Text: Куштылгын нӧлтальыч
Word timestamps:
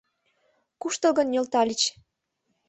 Куштылгын 0.81 1.27
нӧлтальыч 1.33 1.81